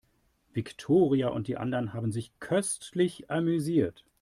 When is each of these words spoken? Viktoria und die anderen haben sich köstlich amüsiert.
Viktoria 0.51 1.27
und 1.27 1.47
die 1.47 1.57
anderen 1.57 1.93
haben 1.93 2.11
sich 2.11 2.31
köstlich 2.39 3.29
amüsiert. 3.29 4.03